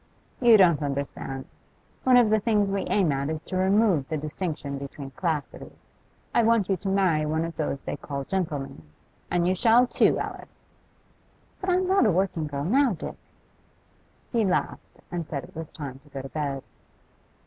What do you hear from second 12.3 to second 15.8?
girl now, Dick.' He laughed, and said it was